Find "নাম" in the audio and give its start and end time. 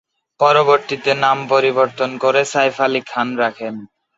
1.23-1.37